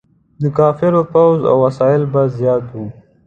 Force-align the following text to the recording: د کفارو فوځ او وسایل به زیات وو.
د 0.41 0.43
کفارو 0.57 1.01
فوځ 1.11 1.41
او 1.51 1.55
وسایل 1.65 2.03
به 2.13 2.21
زیات 2.37 2.63
وو. 2.73 2.85